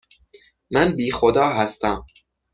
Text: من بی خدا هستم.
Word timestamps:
من 0.71 0.95
بی 0.95 1.11
خدا 1.11 1.45
هستم. 1.49 2.05